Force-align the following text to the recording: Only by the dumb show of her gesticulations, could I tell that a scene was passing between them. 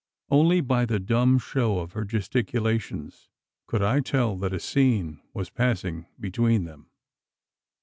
Only 0.31 0.61
by 0.61 0.87
the 0.87 0.99
dumb 0.99 1.37
show 1.37 1.77
of 1.77 1.91
her 1.91 2.05
gesticulations, 2.05 3.29
could 3.67 3.83
I 3.83 3.99
tell 3.99 4.35
that 4.37 4.51
a 4.51 4.59
scene 4.59 5.21
was 5.31 5.51
passing 5.51 6.07
between 6.19 6.63
them. 6.63 6.89